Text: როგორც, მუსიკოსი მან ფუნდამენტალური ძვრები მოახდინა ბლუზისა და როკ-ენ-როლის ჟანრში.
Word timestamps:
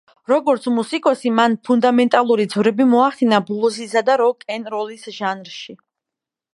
როგორც, 0.31 0.63
მუსიკოსი 0.77 1.31
მან 1.39 1.57
ფუნდამენტალური 1.69 2.47
ძვრები 2.55 2.89
მოახდინა 2.97 3.43
ბლუზისა 3.51 4.07
და 4.11 4.19
როკ-ენ-როლის 4.27 5.09
ჟანრში. 5.21 5.83